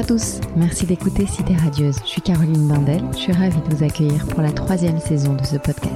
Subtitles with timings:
[0.00, 1.96] à tous, merci d'écouter Cité Radieuse.
[2.04, 5.44] Je suis Caroline Bandel, je suis ravie de vous accueillir pour la troisième saison de
[5.44, 5.92] ce podcast.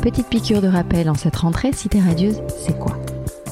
[0.00, 2.96] Petite piqûre de rappel en cette rentrée, Cité Radieuse, c'est quoi?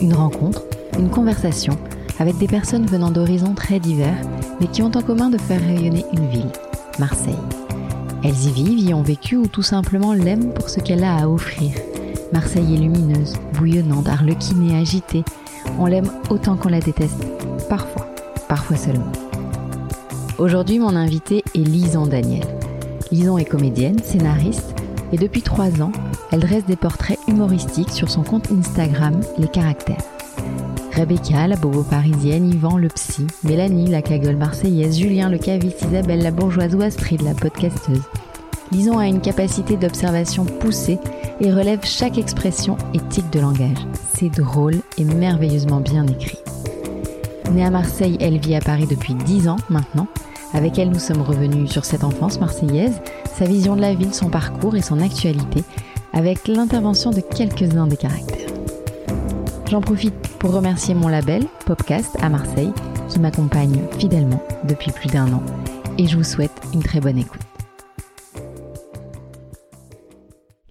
[0.00, 0.63] Une rencontre,
[1.00, 1.77] une conversation
[2.21, 4.17] avec des personnes venant d'horizons très divers,
[4.61, 6.53] mais qui ont en commun de faire rayonner une ville,
[7.01, 7.35] Marseille.
[8.23, 11.29] Elles y vivent, y ont vécu ou tout simplement l'aiment pour ce qu'elle a à
[11.29, 11.73] offrir.
[12.32, 15.25] Marseille est lumineuse, bouillonnante, arlequinée, agitée.
[15.81, 17.26] On l'aime autant qu'on la déteste,
[17.68, 18.07] parfois,
[18.48, 19.11] parfois seulement.
[20.39, 22.45] Aujourd'hui, mon invité est Lison Daniel.
[23.11, 24.75] Lison est comédienne, scénariste,
[25.11, 25.93] et depuis trois ans,
[26.31, 30.03] elle dresse des portraits humoristiques sur son compte Instagram Les Caractères.
[30.95, 36.22] Rebecca, la bobo parisienne, Yvan, le psy, Mélanie, la cagole marseillaise, Julien, le caviste, Isabelle,
[36.22, 38.03] la bourgeoise ou Astrid, la podcasteuse.
[38.73, 40.98] Lison a une capacité d'observation poussée
[41.41, 43.87] et relève chaque expression éthique de langage.
[44.14, 46.39] C'est drôle et merveilleusement bien écrit.
[47.52, 50.08] Née à Marseille, elle vit à Paris depuis 10 ans maintenant.
[50.52, 53.00] Avec elle, nous sommes revenus sur cette enfance marseillaise,
[53.36, 55.62] sa vision de la ville, son parcours et son actualité,
[56.12, 58.50] avec l'intervention de quelques-uns des caractères.
[59.70, 62.72] J'en profite pour remercier mon label, Popcast, à Marseille,
[63.08, 65.42] qui m'accompagne fidèlement depuis plus d'un an.
[65.98, 67.41] Et je vous souhaite une très bonne écoute.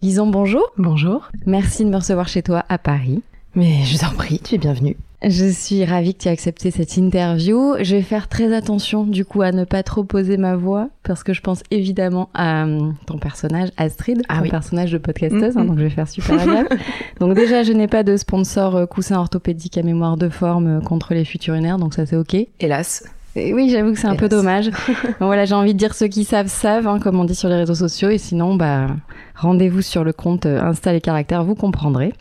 [0.02, 0.72] Lison, bonjour.
[0.78, 1.30] Bonjour.
[1.46, 3.24] Merci de me recevoir chez toi à Paris.
[3.56, 4.98] Mais je t'en prie, tu es bienvenue.
[5.28, 7.74] Je suis ravie que tu aies accepté cette interview.
[7.82, 11.24] Je vais faire très attention du coup à ne pas trop poser ma voix parce
[11.24, 14.50] que je pense évidemment à euh, ton personnage Astrid, ah ton oui.
[14.50, 16.70] personnage de podcasteuse, hein, donc je vais faire super agréable.
[17.20, 20.80] donc déjà, je n'ai pas de sponsor euh, coussin orthopédique à mémoire de forme euh,
[20.80, 22.36] contre les futurinaires, donc ça c'est ok.
[22.60, 23.04] Hélas.
[23.36, 24.70] Et oui, j'avoue que c'est un peu dommage.
[25.04, 27.50] Donc voilà, j'ai envie de dire ceux qui savent savent, hein, comme on dit sur
[27.50, 28.88] les réseaux sociaux, et sinon, bah,
[29.36, 32.14] rendez-vous sur le compte euh, Insta les caractères, vous comprendrez.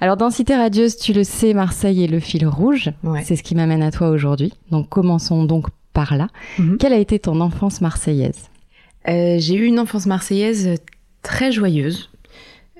[0.00, 2.90] Alors dans Cité radieuse, tu le sais, Marseille est le fil rouge.
[3.04, 3.22] Ouais.
[3.24, 4.52] C'est ce qui m'amène à toi aujourd'hui.
[4.70, 6.28] Donc commençons donc par là.
[6.58, 6.78] Mhm.
[6.78, 8.50] Quelle a été ton enfance marseillaise?
[9.08, 10.74] Euh, j'ai eu une enfance marseillaise
[11.22, 12.10] très joyeuse.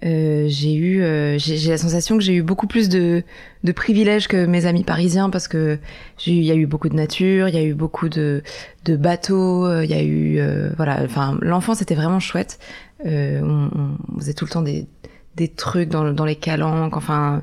[0.05, 3.23] Euh, j'ai eu, euh, j'ai la sensation que j'ai eu beaucoup plus de,
[3.65, 5.79] de privilèges que mes amis parisiens parce que
[6.27, 8.43] il y a eu beaucoup de nature, il y a eu beaucoup de,
[8.85, 12.59] de bateaux, euh, il y a eu, euh, voilà, enfin, l'enfance était vraiment chouette.
[13.07, 13.71] Euh, on,
[14.15, 14.87] on faisait tout le temps des,
[15.35, 17.43] des trucs dans, dans les calanques, enfin,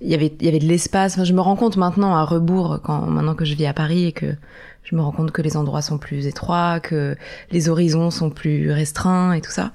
[0.00, 1.14] il y avait, il y avait de l'espace.
[1.14, 4.06] Enfin, je me rends compte maintenant à rebours, quand maintenant que je vis à Paris
[4.06, 4.36] et que
[4.84, 7.16] je me rends compte que les endroits sont plus étroits, que
[7.50, 9.72] les horizons sont plus restreints et tout ça.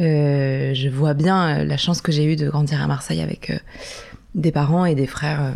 [0.00, 3.50] Euh, je vois bien euh, la chance que j'ai eue de grandir à Marseille avec
[3.50, 3.58] euh,
[4.34, 5.52] des parents et des frères.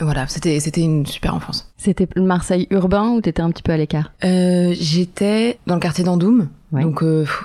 [0.00, 1.72] voilà, c'était c'était une super enfance.
[1.78, 4.12] C'était le Marseille urbain ou t'étais un petit peu à l'écart?
[4.22, 6.82] J'étais dans le quartier d'Andoum, Ouais.
[6.82, 7.02] donc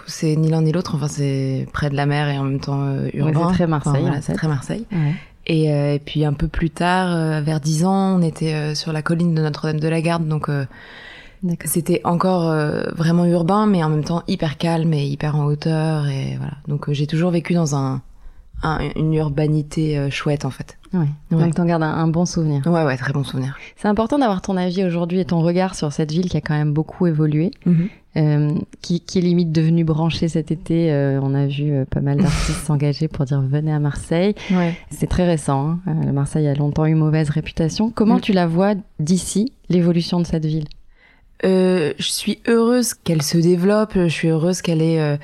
[0.07, 0.95] c'est ni l'un ni l'autre.
[0.95, 3.49] Enfin, c'est près de la mer et en même temps urbain.
[3.49, 4.85] c'est très Marseille, Enfin, voilà, en c'est très Marseille.
[4.91, 5.13] Ouais.
[5.49, 8.75] Et, euh, et puis un peu plus tard, euh, vers 10 ans, on était euh,
[8.75, 10.49] sur la colline de Notre-Dame de la Garde, donc.
[11.65, 16.07] C'était encore euh, vraiment urbain, mais en même temps hyper calme et hyper en hauteur.
[16.07, 16.53] Et voilà.
[16.67, 18.01] Donc euh, j'ai toujours vécu dans un,
[18.63, 20.77] un- une urbanité euh, chouette en fait.
[20.93, 21.01] Ouais.
[21.31, 21.43] Ouais.
[21.43, 22.65] Donc t'en gardes un, un bon souvenir.
[22.65, 23.57] Ouais, ouais, très bon souvenir.
[23.75, 26.55] C'est important d'avoir ton avis aujourd'hui et ton regard sur cette ville qui a quand
[26.57, 27.51] même beaucoup évolué.
[28.15, 30.91] euh, qui, qui est limite devenu branché cet été.
[31.21, 34.33] On a vu pas mal d'artistes s'engager pour dire venez à Marseille.
[34.49, 34.75] Ouais.
[34.89, 35.77] C'est très récent.
[35.85, 36.11] Hein.
[36.13, 37.91] Marseille a longtemps eu mauvaise réputation.
[37.91, 38.21] Comment Mm.
[38.21, 40.65] tu la vois d'ici, l'évolution de cette ville?
[41.45, 43.93] Euh, je suis heureuse qu'elle se développe.
[43.95, 45.17] Je suis heureuse qu'elle ait euh,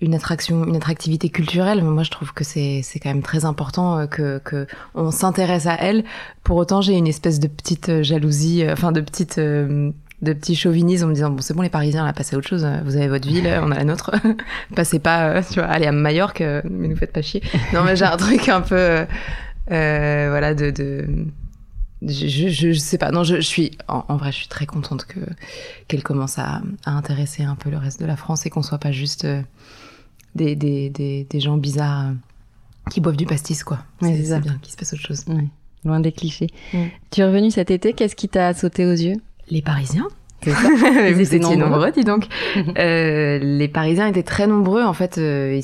[0.00, 1.82] une attraction, une attractivité culturelle.
[1.82, 5.66] Moi, je trouve que c'est c'est quand même très important euh, que que on s'intéresse
[5.66, 6.04] à elle.
[6.42, 10.56] Pour autant, j'ai une espèce de petite euh, jalousie, euh, enfin de petite de petit
[10.56, 12.96] chauvinisme en me disant bon c'est bon les Parisiens là passez à autre chose vous
[12.96, 14.12] avez votre ville on a la nôtre
[14.74, 17.42] passez pas tu vois allez à Majorque mais nous faites pas chier
[17.74, 19.04] non mais j'ai un truc un peu
[19.68, 21.26] voilà de, de
[22.02, 24.66] je, je, je sais pas non je, je suis en, en vrai je suis très
[24.66, 25.20] contente que
[25.88, 28.78] qu'elle commence à, à intéresser un peu le reste de la France et qu'on soit
[28.78, 29.40] pas juste euh,
[30.34, 32.12] des, des, des, des gens bizarres euh,
[32.90, 34.40] qui boivent du pastis quoi c'est ça.
[34.40, 35.44] bien qu'il se passe autre chose Ouais,
[35.84, 36.48] Loin des clichés.
[36.72, 36.78] Mm.
[37.12, 39.14] Tu es revenu cet été, qu'est-ce qui t'a sauté aux yeux?
[39.50, 40.08] Les Parisiens
[40.42, 40.68] C'est ça
[41.12, 41.56] vous étiez nombreux.
[41.58, 42.26] nombreux, dis donc.
[42.78, 45.18] Euh, les Parisiens étaient très nombreux, en fait.
[45.18, 45.60] euh,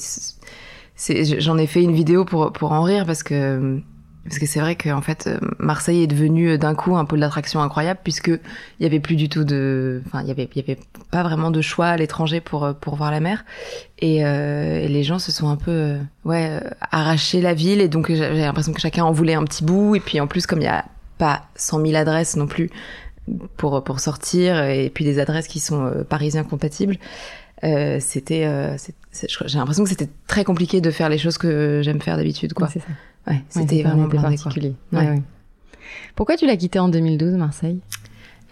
[1.39, 3.81] J'en ai fait une vidéo pour, pour en rire parce que
[4.25, 7.05] parce que c'est vrai que en fait euh, Marseille est devenu euh, d'un coup un
[7.05, 10.49] pôle d'attraction incroyable puisque il y avait plus du tout de enfin il y avait
[10.55, 10.81] il y avait
[11.11, 13.45] pas vraiment de choix à l'étranger pour euh, pour voir la mer.
[13.99, 16.61] Et, euh, et les gens se sont un peu ouais
[16.91, 17.81] arrachés la ville.
[17.81, 19.97] Et donc j'ai l'impression que chacun en voulait un petit bout.
[19.97, 20.85] Et puis en plus comme il y a
[21.19, 22.71] pas 100 000 adresses non plus
[23.57, 26.97] pour pour sortir et puis des adresses qui sont euh, parisiens compatibles
[27.63, 28.77] euh, c'était
[29.13, 32.69] j'ai l'impression que c'était très compliqué de faire les choses que j'aime faire d'habitude quoi.
[32.69, 32.81] Ça.
[33.27, 34.75] Ouais c'était vraiment blindé, particulier.
[34.93, 35.23] Ouais.
[36.15, 37.81] Pourquoi tu l'as quitté en 2012, Marseille?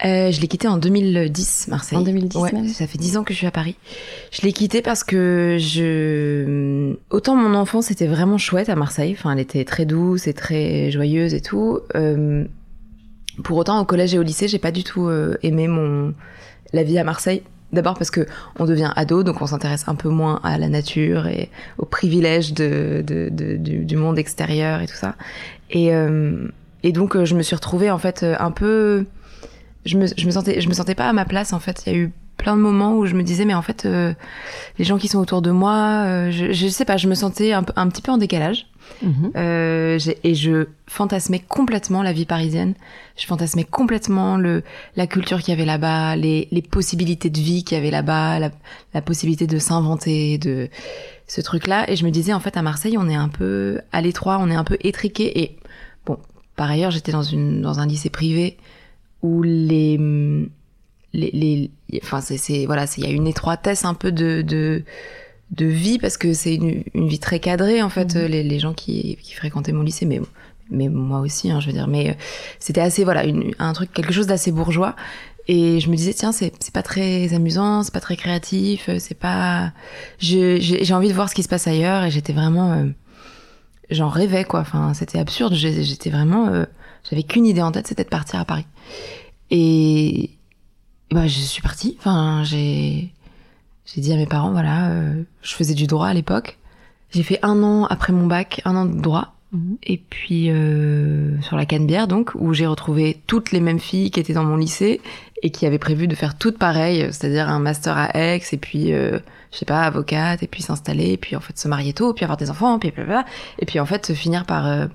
[0.03, 1.97] Euh, je l'ai quitté en 2010, Marseille.
[1.97, 2.67] En 2010 ouais, même?
[2.67, 3.75] Ça fait 10 ans que je suis à Paris.
[4.31, 6.95] Je l'ai quitté parce que je...
[7.11, 10.89] Autant mon enfance était vraiment chouette à Marseille, enfin elle était très douce et très
[10.89, 11.79] joyeuse et tout.
[11.95, 12.45] Euh,
[13.43, 16.13] pour autant, au collège et au lycée, j'ai pas du tout euh, aimé mon...
[16.73, 17.43] la vie à Marseille.
[17.73, 18.25] D'abord parce que
[18.59, 22.53] on devient ado, donc on s'intéresse un peu moins à la nature et aux privilèges
[22.53, 25.15] de, de, du, monde extérieur et tout ça.
[25.69, 26.47] Et, euh,
[26.83, 29.05] donc euh, je me suis retrouvée en fait euh, un peu,
[29.85, 31.83] je me, je me sentais, je me sentais pas à ma place en fait.
[31.85, 34.83] Il y a eu plein de moments où je me disais mais en fait les
[34.83, 37.87] gens qui sont autour de moi, je, je sais pas, je me sentais un, un
[37.87, 38.67] petit peu en décalage.
[39.01, 39.31] Mhm.
[39.35, 42.73] Euh, et je fantasmais complètement la vie parisienne.
[43.17, 44.63] Je fantasmais complètement le,
[44.95, 48.39] la culture qu'il y avait là-bas, les, les possibilités de vie qu'il y avait là-bas,
[48.39, 48.51] la,
[48.93, 50.69] la possibilité de s'inventer, de
[51.27, 51.89] ce truc-là.
[51.89, 54.49] Et je me disais, en fait, à Marseille, on est un peu à l'étroit, on
[54.49, 55.41] est un peu étriqué.
[55.41, 55.57] Et
[56.05, 56.17] bon,
[56.55, 58.57] par ailleurs, j'étais dans, dans un lycée privé
[59.21, 59.97] où les,
[61.13, 61.71] les, les
[62.03, 64.83] enfin, c'est, voilà, il y a une étroitesse un peu de,
[65.51, 68.25] de vie parce que c'est une, une vie très cadrée en fait Mhm.
[68.25, 70.21] les, les gens qui, qui fréquentaient mon lycée mais
[70.69, 71.87] mais moi aussi hein, je veux dire.
[71.87, 72.13] Mais euh,
[72.59, 74.95] c'était assez voilà une, un truc quelque chose d'assez bourgeois.
[75.47, 78.97] Et je me disais tiens c'est c'est pas très amusant c'est pas très créatif euh,
[78.99, 79.73] c'est pas
[80.19, 82.03] j'ai j'ai envie de voir ce qui se passe ailleurs.
[82.05, 82.85] Et j'étais vraiment euh,
[83.89, 84.61] j'en rêvais quoi.
[84.61, 85.53] Enfin c'était absurde.
[85.53, 86.63] J'étais vraiment euh,
[87.09, 88.65] j'avais qu'une idée en tête c'était de partir à Paris.
[89.49, 90.29] Et
[91.11, 91.97] bah je suis partie.
[91.99, 93.11] Enfin j'ai
[93.85, 96.57] j'ai dit à mes parents, voilà, euh, je faisais du droit à l'époque.
[97.11, 99.35] J'ai fait un an après mon bac, un an de droit.
[99.51, 99.77] Mhm.
[99.83, 104.19] Et puis euh, sur la Canebière, donc, où j'ai retrouvé toutes les mêmes filles qui
[104.19, 105.01] étaient dans mon lycée
[105.43, 108.93] et qui avaient prévu de faire toutes pareilles, c'est-à-dire un master à Aix, et puis,
[108.93, 109.19] euh,
[109.51, 112.23] je sais pas, avocate, et puis s'installer, et puis en fait se marier tôt, puis
[112.23, 113.25] avoir des enfants, puis blablabla.
[113.59, 114.85] Et puis en fait finir par euh,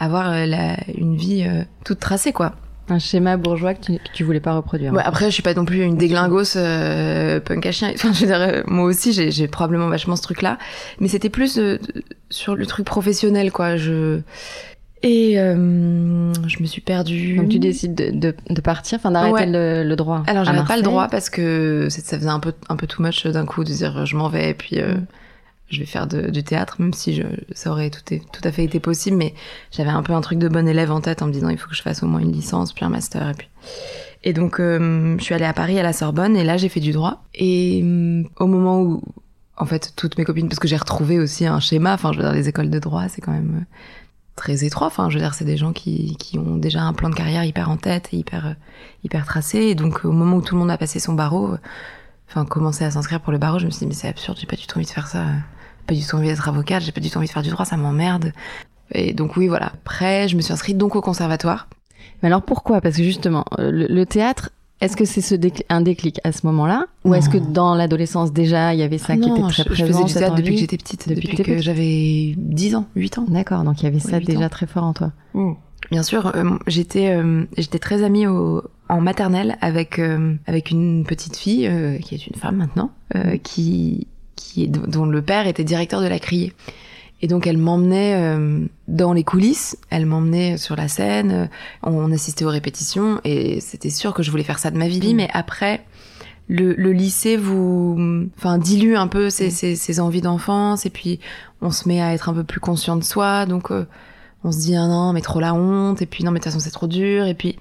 [0.00, 2.54] avoir euh, la, une vie euh, toute tracée, quoi.
[2.90, 4.92] Un schéma bourgeois que tu, que tu voulais pas reproduire.
[4.92, 7.90] Ouais, après, je suis pas non plus une déglingos euh, punk à chien.
[7.94, 10.58] Enfin, je veux dire, euh, moi aussi, j'ai probablement vachement ce truc-là.
[11.00, 11.78] Mais c'était plus euh,
[12.30, 13.76] sur le truc professionnel, quoi.
[13.76, 14.20] Je
[15.02, 17.36] et euh, je me suis perdue.
[17.36, 19.46] Donc tu décides de, de, de partir, enfin d'arrêter Ouais.
[19.46, 20.22] le, le droit.
[20.26, 23.26] Alors, j'avais pas le droit parce que ça faisait un peu un peu too much
[23.26, 25.06] d'un coup de dire je m'en vais et puis euh, Mm.
[25.70, 27.22] Je vais faire du théâtre, même si je,
[27.52, 29.16] ça aurait tout, tout à fait été possible.
[29.16, 29.34] Mais
[29.70, 31.68] j'avais un peu un truc de bon élève en tête en me disant il faut
[31.68, 33.48] que je fasse au moins une licence puis un master et puis.
[34.22, 36.80] Et donc euh, je suis allée à Paris à la Sorbonne et là j'ai fait
[36.80, 37.22] du droit.
[37.34, 39.02] Et euh, au moment où
[39.56, 41.94] en fait toutes mes copines parce que j'ai retrouvé aussi un schéma.
[41.94, 43.74] Enfin je veux dire les écoles de droit c'est quand même euh,
[44.34, 44.88] très étroit.
[44.88, 47.44] Enfin je veux dire c'est des gens qui, qui ont déjà un plan de carrière
[47.44, 48.54] hyper en tête et hyper euh,
[49.04, 49.58] hyper tracé.
[49.58, 51.54] Et donc au moment où tout le monde a passé son barreau,
[52.28, 54.46] enfin commencé à s'inscrire pour le barreau, je me suis dit mais c'est absurde, j'ai
[54.46, 55.24] pas du tout envie de faire ça.
[55.86, 57.64] Pas du tout envie d'être avocate, j'ai pas du tout envie de faire du droit,
[57.64, 58.32] ça m'emmerde.
[58.92, 59.66] Et donc oui voilà.
[59.66, 61.68] Après je me suis inscrite donc au conservatoire.
[62.22, 62.80] Mais alors pourquoi?
[62.80, 64.50] Parce que justement, euh, le, le théâtre,
[64.80, 66.86] est-ce que c'est ce décl- un déclic à ce moment-là?
[67.04, 69.74] Ou est-ce que dans l'adolescence déjà, il y avait ça qui Non, était très je,
[69.74, 72.86] je présent faisais du théâtre depuis que j'étais petite, Depuis depuis, que j'avais 10 ans,
[72.96, 73.24] 8 ans.
[73.28, 74.48] D'accord, donc il y avait ça déjà ans.
[74.48, 75.12] très fort en toi.
[75.90, 81.04] Bien sûr, euh, j'étais euh, j'étais très amie au, en maternelle avec euh, avec une
[81.04, 81.70] petite fille
[82.02, 82.90] qui est une femme maintenant,
[83.42, 84.06] qui
[84.50, 86.52] qui dont le père était directeur de la criée.
[87.22, 91.50] Et donc elle m'emmenait euh, dans les coulisses, elle m'emmenait sur la scène,
[91.82, 95.12] on assistait aux répétitions et c'était sûr que je voulais faire ça de ma vie.
[95.12, 95.16] Mm.
[95.16, 95.84] Mais après,
[96.48, 99.50] le, le lycée vous, enfin dilue un peu ses, Mm.
[99.50, 101.20] ses, ses envies d'enfance et puis
[101.60, 103.44] on se met à être un peu plus conscient de soi.
[103.44, 103.86] Donc euh,
[104.42, 106.52] on se dit ah non mais trop la honte et puis non mais de toute
[106.52, 107.58] façon c'est trop dur et puis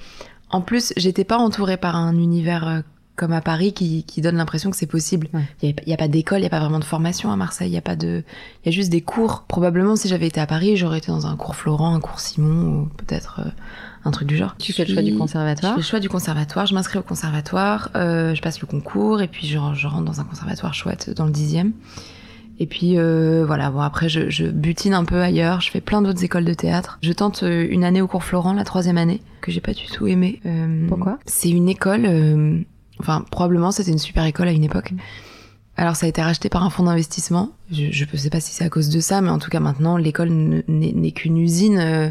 [0.50, 2.80] en plus j'étais pas entourée par un univers euh,
[3.20, 5.28] comme à Paris qui, qui donne l'impression que c'est possible.
[5.34, 5.42] Ouais.
[5.62, 7.36] Il y a, y a pas d'école, il y a pas vraiment de formation à
[7.36, 8.24] Marseille, il y a pas de,
[8.64, 9.44] il y a juste des cours.
[9.48, 12.84] Probablement si j'avais été à Paris, j'aurais été dans un cours Florent, un cours Simon
[12.84, 13.50] ou peut-être euh,
[14.06, 14.56] un truc du genre.
[14.58, 16.98] Tu fais le choix du Puis- je conservatoire fais le choix du conservatoire, je m'inscris
[17.00, 20.74] au conservatoire, euh, je passe le concours et puis je, je rentre dans un conservatoire
[20.74, 21.74] chouette dans le dixième.
[22.62, 26.02] Et puis euh, voilà, bon après je, je butine un peu ailleurs, je fais plein
[26.02, 27.00] d'autres écoles de théâtre.
[27.02, 30.08] Je tente une année au cours Florent, la troisième année, que j'ai pas du tout
[30.08, 30.42] aimé.
[30.46, 31.20] Euh, Pourquoi?
[31.26, 32.06] C'est une école,
[33.00, 34.94] enfin probablement c'était une super école à une époque.
[35.78, 37.52] Alors ça a été racheté par un fonds d'investissement.
[37.72, 39.96] Je, ne sais pas si c'est à cause de ça, mais en tout cas maintenant
[39.96, 42.10] l'école ne- n'est qu'une usine euh,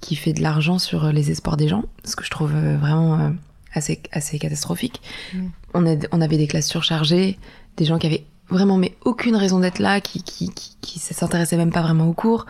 [0.00, 2.76] qui fait de l'argent sur euh, les espoirs des gens, ce que je trouve euh,
[2.76, 3.30] vraiment euh,
[3.74, 5.00] assez assez catastrophique.
[5.34, 5.46] Mm.
[5.74, 7.38] On, a, on avait des classes surchargées,
[7.76, 11.56] des gens qui avaient vraiment mais aucune raison d'être là, qui qui qui, qui s'intéressaient
[11.56, 12.46] même pas vraiment aux cours.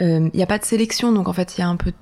[0.00, 1.92] Il n'y a pas de sélection, donc en fait il y a un peu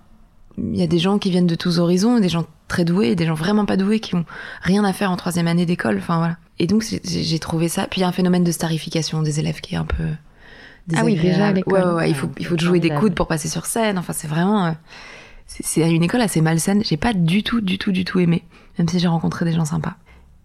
[0.58, 3.26] il y a des gens qui viennent de tous horizons, des gens très doués, des
[3.26, 4.24] gens vraiment pas doués qui ont
[4.62, 5.98] rien à faire en troisième année d'école.
[5.98, 6.36] Enfin voilà.
[6.58, 7.86] Et donc j'ai- trouvé ça.
[7.90, 10.04] Puis il y a un phénomène de starification des élèves qui est un peu
[10.94, 11.72] Ah oui, déjà à l'école.
[11.80, 13.98] Ouais, ouais, ouais, il faut il faut jouer des coudes pour passer sur scène.
[13.98, 14.72] Enfin c'est vraiment euh,
[15.46, 16.82] c'est c'est une école assez malsaine.
[16.84, 18.42] J'ai pas du tout du tout du tout aimé.
[18.78, 19.96] même si j'ai rencontré des gens sympas.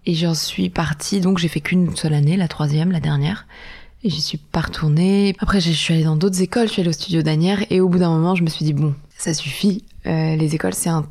[0.05, 3.45] Et j'en suis partie, donc j'ai fait qu'une seule année, la troisième, la dernière.
[4.03, 5.35] Et j'y suis pas retournée.
[5.37, 7.87] Après, je suis allée dans d'autres écoles, je suis allée au studio d'Anière, et au
[7.87, 9.85] bout d'un moment, je me suis dit, bon, ça suffit.
[10.07, 11.05] Euh, les écoles, c'est un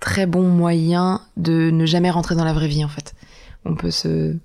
[0.00, 3.14] très bon moyen de ne jamais rentrer dans la vraie vie, en fait.
[3.64, 4.36] On peut se,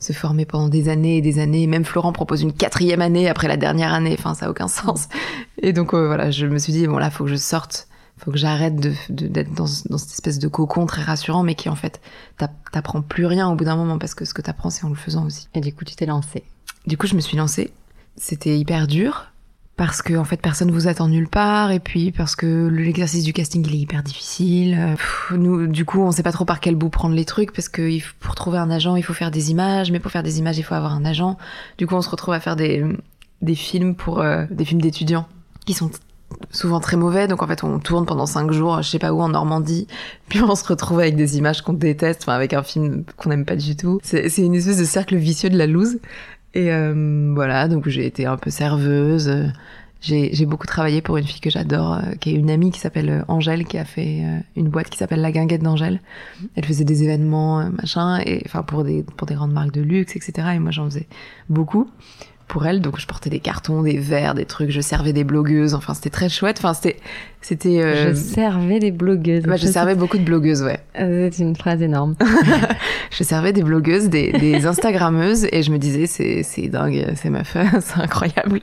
[0.00, 1.66] se former pendant des années et des années.
[1.66, 4.16] Même Florent propose une quatrième année après la dernière année.
[4.18, 5.08] Enfin, ça a aucun sens.
[5.60, 7.88] Et donc, euh, voilà, je me suis dit, bon, là, faut que je sorte
[8.18, 11.68] faut que j'arrête de, d'être dans, dans, cette espèce de cocon très rassurant, mais qui
[11.68, 12.00] en fait
[12.70, 14.94] t'apprends plus rien au bout d'un moment parce que ce que t'apprends c'est en le
[14.94, 15.48] faisant aussi.
[15.54, 16.44] Et du coup tu t'es lancée.
[16.86, 17.72] Du coup je me suis lancée.
[18.16, 19.31] C'était hyper dur
[19.76, 23.32] parce que en fait personne vous attend nulle part et puis parce que l'exercice du
[23.32, 24.96] casting il est hyper difficile.
[25.32, 27.98] nous du coup on sait pas trop par quel bout prendre les trucs parce que
[28.20, 30.62] pour trouver un agent il faut faire des images, mais pour faire des images il
[30.62, 31.38] faut avoir un agent.
[31.78, 32.84] Du coup on se retrouve à faire des
[33.40, 35.26] des films pour euh, des films d'étudiants
[35.66, 35.90] qui sont
[36.50, 37.28] souvent très mauvais.
[37.28, 39.86] Donc en fait, on tourne pendant cinq jours, je sais pas où, en Normandie.
[40.28, 43.44] Puis on se retrouve avec des images qu'on déteste, enfin avec un film qu'on n'aime
[43.44, 44.00] pas du tout.
[44.02, 45.98] C'est une espèce de cercle vicieux de la loose.
[46.54, 49.52] Et euh, voilà, donc j'ai été un peu serveuse.
[50.00, 53.08] J'ai beaucoup travaillé pour une fille que j'adore, euh, qui est une amie qui s'appelle
[53.08, 54.22] euh, Angèle, qui a fait
[54.56, 56.00] une boîte qui s'appelle La Guinguette d'Angèle.
[56.56, 60.16] Elle faisait des événements, machin, et enfin pour des pour des grandes marques de luxe,
[60.16, 60.48] etc.
[60.54, 61.06] Et moi j'en faisais
[61.48, 61.88] beaucoup
[62.52, 62.82] pour elle.
[62.82, 64.70] Donc je portais des cartons, des verres, des trucs.
[64.70, 65.74] Je servais des blogueuses.
[65.74, 66.58] Enfin, c'était très chouette.
[66.58, 66.98] Enfin, c'était,
[67.40, 67.80] c'était.
[67.80, 68.10] Euh...
[68.10, 69.46] Je servais des blogueuses.
[69.46, 70.78] Moi, je servais beaucoup de blogueuses, ouais.
[71.00, 72.14] Euh, c'est une phrase énorme.
[73.10, 77.30] je servais des blogueuses, des, des Instagrammeuses, et je me disais, c'est, c'est dingue, c'est
[77.30, 78.60] ma femme, c'est incroyable.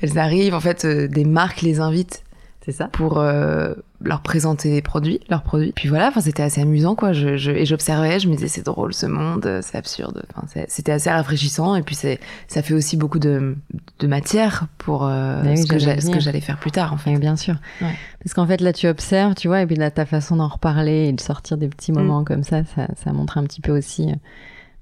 [0.00, 2.22] Elles arrivent, en fait, euh, des marques les invitent
[2.68, 2.88] c'est ça.
[2.88, 3.72] Pour euh,
[4.02, 5.72] leur présenter des produits, leurs produits.
[5.72, 7.14] Puis voilà, enfin c'était assez amusant quoi.
[7.14, 10.22] Je, je et j'observais, je me disais c'est drôle ce monde, c'est absurde.
[10.36, 13.56] Enfin, c'était assez rafraîchissant et puis c'est ça fait aussi beaucoup de,
[14.00, 17.16] de matière pour euh, ce, que ce, que j'allais faire plus tard en fait.
[17.16, 17.54] bien sûr.
[17.80, 17.94] Ouais.
[18.22, 21.08] Parce qu'en fait là tu observes, tu vois, et puis là ta façon d'en reparler
[21.08, 22.24] et de sortir des petits moments mm.
[22.26, 24.14] comme ça, ça, ça montre un petit peu aussi euh,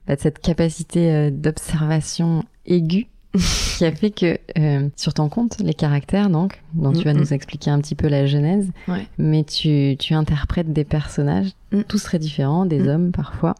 [0.08, 3.06] bah, cette capacité euh, d'observation aiguë
[3.76, 7.18] qui a fait que euh, sur ton compte, les caractères, donc, dont tu vas mm,
[7.18, 7.34] nous mm.
[7.34, 8.70] expliquer un petit peu la genèse,
[9.18, 11.82] mais tu, tu interprètes des personnages, mm.
[11.82, 13.54] tous très différents, des hommes parfois.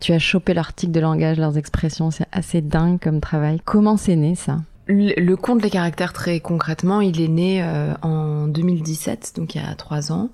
[0.00, 3.60] Tu as chopé leur tic de langage, leurs expressions, c'est assez dingue comme travail.
[3.64, 4.58] Comment c'est né ça?
[4.86, 9.64] Le, compte Les caractères, très concrètement, il est né euh, en 2017, donc il y
[9.64, 10.28] a trois ans,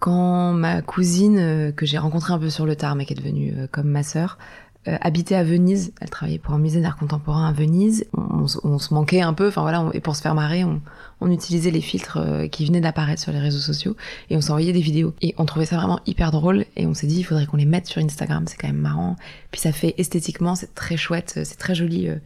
[0.00, 3.16] quand ma cousine, euh, que j'ai rencontrée un peu sur le tard, mais qui est
[3.16, 5.92] devenue comme ma sœur, euh, habitait à Venise.
[6.00, 8.06] Elle travaillait pour un musée d'art contemporain à Venise.
[8.14, 9.48] On, se manquait un peu.
[9.48, 13.20] Enfin voilà, et pour se faire marrer, on, utilisait les filtres euh, qui venaient d'apparaître
[13.20, 13.96] sur les réseaux sociaux
[14.30, 15.14] et on s'envoyait des vidéos.
[15.20, 17.66] Et on trouvait ça vraiment hyper drôle et on s'est dit il faudrait qu'on les
[17.66, 18.44] mette sur Instagram.
[18.46, 19.16] C'est quand même marrant.
[19.50, 22.08] Puis ça fait esthétiquement, c'est très chouette, c'est très joli.
[22.08, 22.16] Euh,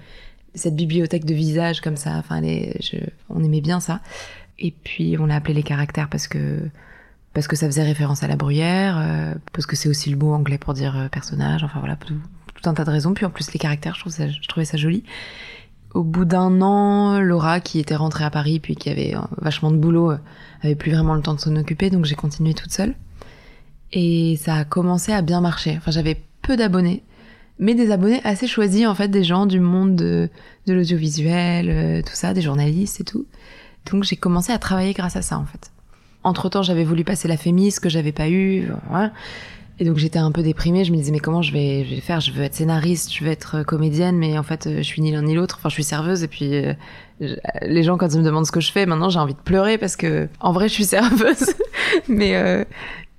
[0.55, 2.17] cette bibliothèque de visages comme ça.
[2.19, 2.43] Enfin,
[3.31, 4.01] on aimait bien ça.
[4.59, 6.69] Et puis on l'a appelé les caractères parce que
[7.33, 10.59] parce que ça faisait référence à la bruyère, parce que c'est aussi le mot anglais
[10.59, 11.65] pour dire personnage.
[11.65, 11.97] Enfin voilà,
[12.63, 13.15] tout un tas de raisons.
[13.15, 15.05] Puis en plus, les caractères, je, trouvais ça joli.
[15.95, 19.71] Au bout d'un an, Laura, qui était rentrée à Paris, puis qui avait euh, vachement
[19.71, 20.19] de boulot, euh,
[20.63, 22.95] avait plus vraiment le temps de s'en occuper, donc j'ai continué toute seule.
[23.93, 25.75] Et ça a commencé à bien marcher.
[25.77, 27.03] Enfin, j'avais peu d'abonnés,
[27.59, 30.31] mais des abonnés assez choisis, en fait, des gens du monde de,
[30.67, 33.27] de l'audiovisuel, euh, tout ça, des journalistes et tout.
[33.91, 35.71] Donc j'ai commencé à travailler grâce à ça, en fait.
[36.25, 38.69] Entre temps, j'avais voulu passer la fémis, que j'avais pas eu.
[38.89, 39.13] Voilà.
[39.83, 42.01] Et donc j'étais un peu déprimée, je me disais mais comment je vais, je vais
[42.01, 42.21] faire?
[42.21, 45.03] Je veux être scénariste, je veux être euh, comédienne, mais en fait euh, je suis
[45.03, 45.57] ni l'un ni l'autre.
[45.59, 46.23] Enfin je suis serveuse.
[46.23, 46.73] Et puis euh,
[47.63, 49.79] les gens quand ils me demandent ce que je fais, maintenant j'ai envie de pleurer
[49.79, 51.53] parce que en vrai je suis serveuse,
[52.09, 52.65] mais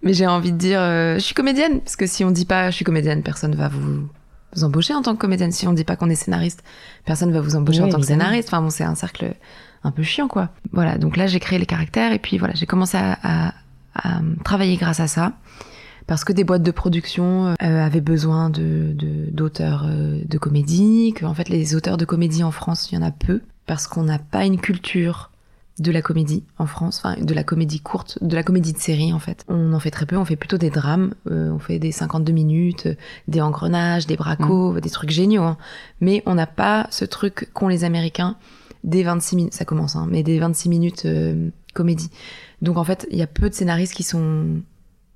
[0.04, 1.82] mais j'ai envie de dire je suis comédienne.
[1.82, 4.08] Parce que si on dit pas je suis comédienne, personne va vous,
[4.56, 5.52] vous embaucher en tant que comédienne.
[5.52, 6.64] Si on dit pas qu'on est scénariste,
[7.04, 8.48] personne va vous embaucher en tant que scénariste.
[8.48, 9.36] Enfin bon c'est un cercle
[9.84, 10.48] un peu chiant quoi.
[10.72, 10.98] Voilà.
[10.98, 12.14] Donc là j'ai créé les caractères.
[12.14, 13.54] Et puis voilà j'ai commencé à, à,
[13.96, 15.34] à travailler grâce à ça
[16.08, 18.96] parce que des boîtes de production euh, avaient besoin de
[19.32, 22.98] d'auteurs euh, de, comédie, que en fait les auteurs de comédie en France, il y
[22.98, 25.32] en a peu, parce qu'on n'a pas une culture
[25.80, 29.12] de la comédie en France, enfin de la comédie courte, de la comédie de série
[29.12, 29.44] en fait.
[29.48, 32.32] On en fait très peu, on fait plutôt des drames, euh, on fait des 52
[32.32, 32.88] minutes,
[33.28, 34.82] des engrenages, des bracos, mmh.
[34.82, 35.58] des trucs géniaux, hein.
[36.00, 38.36] mais on n'a pas ce truc qu'ont les Américains
[38.84, 41.08] des 26 minutes, ça commence, hein, mais des 26 minutes
[41.74, 42.12] comédie.
[42.62, 44.62] Donc en fait, il y a peu de scénaristes qui sont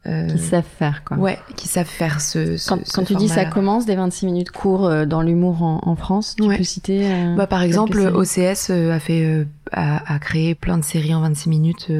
[0.07, 1.17] euh, qui savent faire, quoi.
[1.17, 2.57] Ouais, qui savent faire ce.
[2.57, 5.81] ce quand, quand tu dis ça commence des 26 minutes courts euh, dans l'humour en,
[5.83, 7.11] en, France, tu peux citer.
[7.11, 11.49] Euh, bah, par exemple, OCS a fait, a, a, créé plein de séries en 26
[11.49, 11.91] minutes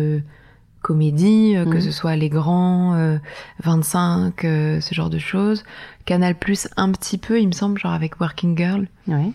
[0.81, 1.81] comédie, que mhm.
[1.81, 3.19] ce soit Les Grands,
[3.63, 5.63] 25, ce genre de choses.
[6.05, 8.87] Canal Plus un petit peu, il me semble, genre avec Working Girl.
[9.07, 9.31] Ouais.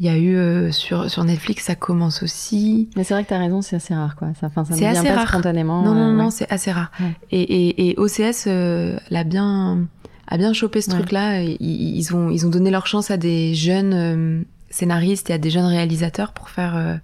[0.00, 2.88] Il y a eu euh, sur, sur Netflix, ça commence aussi.
[2.96, 4.28] Mais c'est vrai que tu as raison, c'est assez rare, quoi.
[4.40, 5.28] Ça, enfin, ça C'est assez pas rare.
[5.28, 5.82] spontanément.
[5.82, 6.30] Non, non, euh, non, ouais.
[6.32, 6.90] c'est assez rare.
[6.98, 7.12] Ouais.
[7.30, 9.86] Et, et, et OCS euh, l'a bien,
[10.26, 10.96] a bien chopé ce Ouais.
[10.98, 11.42] truc-là.
[11.42, 15.38] Ils, ils ont, ils ont donné leur chance à des jeunes euh, scénaristes et à
[15.38, 16.96] des jeunes réalisateurs pour faire, euh,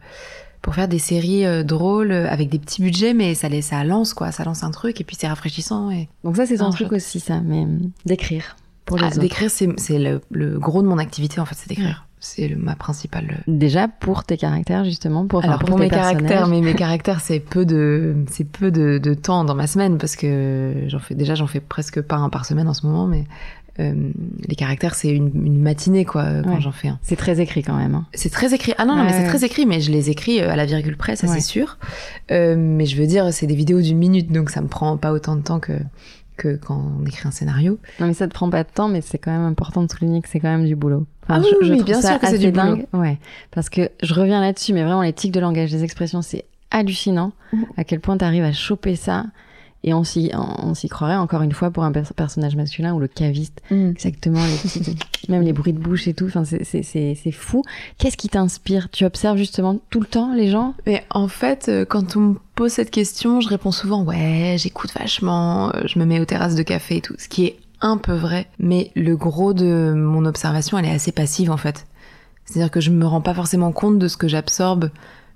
[0.61, 4.33] pour faire des séries drôles avec des petits budgets, mais ça, les- ça lance, quoi.
[4.33, 5.93] Ça lance un truc et puis c'est rafraîchissant.
[5.93, 6.09] Et...
[6.25, 7.67] Donc ça, c'est ton truc aussi, ça, mais
[8.05, 9.21] d'écrire pour les Ah, autres.
[9.21, 12.05] d'écrire, c'est c'est le, le gros de mon activité, en fait, c'est d'écrire.
[12.23, 13.39] C'est ma principale.
[13.49, 16.49] euh, Déjà pour tes caractères, justement, pour, enfin, Alors pour, tes mes caractères, personnages.
[16.51, 20.17] mais mes caractères, c'est peu de, c'est peu de, de temps dans ma semaine parce
[20.17, 23.25] que j'en fais déjà, j'en fais presque pas un par semaine en ce moment, mais
[23.79, 23.95] euh,
[24.47, 26.61] les caractères, c'est une, une matinée quoi quand Ouais.
[26.61, 26.99] j'en fais un.
[27.03, 27.95] C'est très écrit quand même.
[27.95, 28.05] hein.
[28.13, 28.75] C'est très écrit.
[28.77, 29.29] Ah non, non, Ouais, mais c'est ouais.
[29.29, 31.79] très écrit, mais je les écris euh, à la virgule près, ça c'est sûr.
[32.31, 35.13] Euh, mais je veux dire, c'est des vidéos d'une minute, donc ça me prend pas
[35.13, 35.73] autant de temps que
[36.41, 37.79] que quand on écrit un scénario.
[38.01, 40.23] Non, mais ça te prend pas de temps, mais c'est quand même important de souligner
[40.23, 41.07] que c'est quand même du boulot.
[41.29, 42.77] Ah oui, oui, trouve bien ça sûr que c'est du boulot.
[42.77, 42.87] dingue.
[42.93, 43.19] Ouais,
[43.51, 47.33] parce que je reviens là-dessus, mais vraiment les tics de langage, les expressions, c'est hallucinant
[47.53, 47.65] Mhm.
[47.77, 49.27] à quel point tu arrives à choper ça.
[49.83, 52.93] Et on s'y, on, on s'y croirait encore une fois pour un pers- personnage masculin
[52.93, 53.63] ou le caviste.
[53.71, 54.99] Exactement, les petites-
[55.31, 56.27] même les bruits de bouche et tout.
[56.27, 57.63] Enfin, c'est, c'est, c'est, c'est fou.
[57.99, 58.91] Qu'est-ce qui t'inspire?
[58.91, 60.75] Tu observes justement tout le temps les gens?
[60.87, 64.91] Mais en fait, euh, quand on me pose cette question, je réponds souvent ouais, j'écoute
[64.99, 67.97] vachement, euh, je me mets aux terrasses de café et tout, ce qui est un
[67.97, 68.49] peu vrai.
[68.59, 71.87] Mais le gros de mon observation, elle est assez passive en fait.
[72.45, 74.91] C'est-à-dire que je me rends pas forcément compte de ce que j'absorbe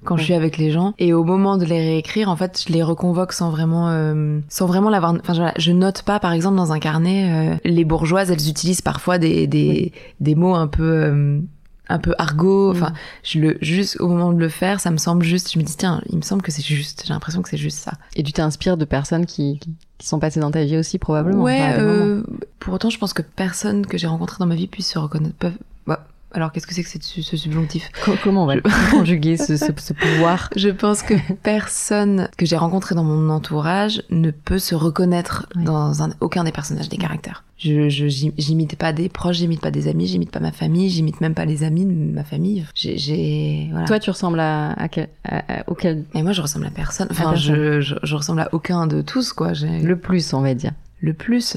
[0.05, 0.95] quand je suis avec les gens.
[0.99, 4.67] Et au moment de les réécrire, en fait, je les reconvoque sans vraiment, euh, sans
[4.67, 5.13] vraiment l'avoir.
[5.15, 8.83] Enfin, voilà, je note pas, par exemple, dans un carnet, euh, les bourgeoises, elles utilisent
[8.83, 11.41] parfois des des, des mots un peu euh,
[11.89, 12.71] un peu argot.
[12.71, 12.95] Enfin, Mm.
[13.23, 15.53] je le juste au moment de le faire, ça me semble juste.
[15.53, 17.05] Je me dis tiens, il me semble que c'est juste.
[17.07, 17.93] J'ai l'impression que c'est juste ça.
[18.17, 21.43] Et tu t'inspires de personnes qui, qui, sont passées dans ta vie aussi, probablement.
[21.43, 21.61] Ouais.
[21.63, 22.23] enfin, euh,
[22.59, 25.37] pour autant, je pense que personne que j'ai rencontré dans ma vie puisse se reconnaître.
[25.37, 25.59] Peuvent...
[25.87, 26.89] Bah, alors, qu'est-ce que c'est que
[27.23, 27.89] ce subjonctif?
[28.05, 28.57] Co- Comment on va
[28.91, 30.51] conjuguer ce, ce, ce pouvoir?
[30.57, 36.03] Je pense que personne que j'ai rencontré dans mon entourage ne peut se reconnaître dans
[36.03, 37.45] un, aucun des personnages des caractères.
[37.57, 40.91] Je, je j'im- j'imite pas des proches, j'imite pas des amis, j'imite pas ma famille,
[40.91, 42.67] j'imite même pas les amis de ma famille.
[42.75, 43.87] J'ai, j'ai voilà.
[43.87, 46.05] Toi, tu ressembles à, à, quel, à- à- auquel?
[46.15, 47.07] Mais moi, je ressemble à personne.
[47.11, 47.55] Enfin, personne.
[47.55, 49.53] Je, je, je ressemble à aucun de tous, quoi.
[49.53, 50.73] Le plus, on va dire.
[51.01, 51.57] le plus.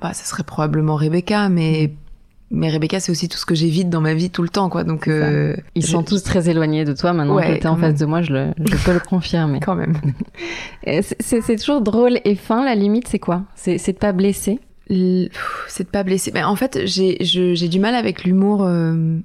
[0.00, 1.92] Bah, ça serait probablement Rebecca, mais
[2.50, 4.82] mais Rebecca, c'est aussi tout ce que j'évite dans ma vie tout le temps, quoi.
[4.84, 7.76] Donc, euh, Ils je- sont tous très éloignés de toi maintenant Ouais, que t'es en
[7.76, 9.60] face de moi, je, le, je peux le confirmer.
[9.64, 9.94] quand même.
[11.20, 13.42] C'est- toujours drôle et fin, la limite, c'est quoi?
[13.54, 14.58] C'est de pas blesser?
[15.68, 16.32] C'est de pas blesser.
[16.34, 19.18] Mais en fait, j'ai du mal avec l'humour euh,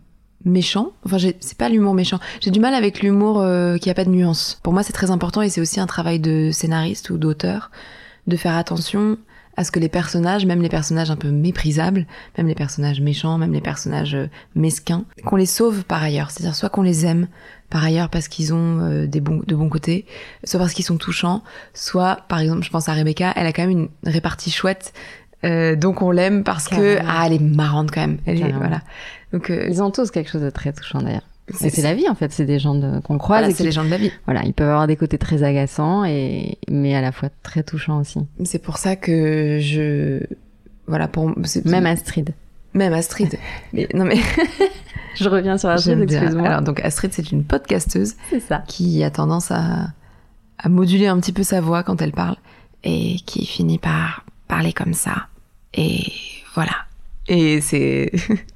[0.43, 0.91] méchant.
[1.05, 2.19] Enfin, c'est pas l'humour méchant.
[2.41, 4.59] J'ai du mal avec l'humour euh, qui a pas de nuance.
[4.61, 7.71] Pour moi, c'est très important et c'est aussi un travail de scénariste ou d'auteur
[8.27, 9.17] de faire attention
[9.57, 12.05] à ce que les personnages, même les personnages un peu méprisables,
[12.37, 16.31] même les personnages méchants, même les personnages euh, mesquins, qu'on les sauve par ailleurs.
[16.31, 17.27] C'est-à-dire soit qu'on les aime
[17.69, 20.05] par ailleurs parce qu'ils ont euh, des bons, de bons côtés,
[20.43, 23.63] soit parce qu'ils sont touchants, soit, par exemple, je pense à Rebecca, elle a quand
[23.63, 24.93] même une répartie chouette,
[25.45, 28.17] euh, donc on l'aime parce que ah, elle est marrante quand même.
[28.25, 28.81] Elle est, voilà.
[29.31, 31.27] Donc euh, Ils ont tous quelque chose de très touchant d'ailleurs.
[31.53, 33.71] C'est la vie en fait, c'est des gens de- qu'on croise voilà, et c'est les
[33.71, 34.11] gens de la vie.
[34.25, 37.99] voilà, ils peuvent avoir des côtés très agaçants et mais à la fois très touchants
[37.99, 38.19] aussi.
[38.43, 40.23] C'est pour ça que je
[40.87, 41.31] voilà pour
[41.65, 42.33] Même Astrid.
[42.73, 43.37] même Astrid.
[43.73, 44.17] mais non mais
[45.17, 46.47] Je reviens sur Astrid, excuse-moi.
[46.47, 48.63] Alors donc Astrid c'est une podcasteuse C'est ça.
[48.67, 49.87] qui a tendance à
[50.57, 52.37] à moduler un petit peu sa voix quand elle parle
[52.83, 55.27] et qui finit par parler comme ça
[55.73, 56.11] et
[56.55, 56.71] voilà.
[57.27, 58.11] Et c'est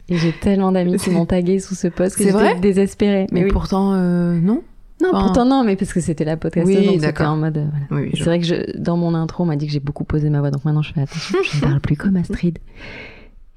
[0.10, 3.26] Et j'ai tellement d'amis qui m'ont tagué sous ce post que j'étais désespérée.
[3.32, 3.52] Mais mais oui.
[3.52, 4.62] pourtant euh, non.
[5.02, 7.58] Non, Enfin- pourtant non, mais parce que c'était la podcasteuse, Oui, donc c'était en mode.
[7.58, 7.86] euh, voilà.
[7.92, 9.72] Oui, oui, Et je- C'est vrai que je, dans mon intro, on m'a dit que
[9.72, 11.38] j'ai beaucoup posé ma voix, donc maintenant je fais attention.
[11.50, 12.60] Je ne parle plus comme Astrid.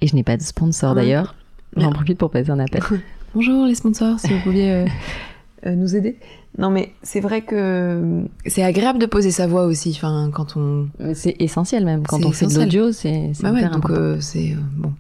[0.01, 1.35] Et je n'ai pas de sponsor Ah d'ailleurs.
[1.77, 2.81] J'en profite pour passer un appel.
[3.35, 4.87] Bonjour les sponsors, si vous pouviez euh,
[5.71, 6.17] nous aider.
[6.59, 9.93] Non mais c'est vrai que euh, c'est agréable de poser sa voix aussi.
[9.97, 10.89] Enfin quand on.
[11.15, 12.03] C'est essentiel même.
[12.07, 14.93] Quand on fait de l'audio, c'est c'est Bah ouais, donc euh, c'est euh, bon.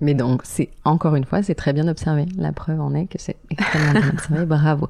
[0.00, 2.26] Mais donc, c'est encore une fois, c'est très bien observé.
[2.36, 4.44] La preuve en est que c'est extrêmement bien observé.
[4.44, 4.88] Bravo.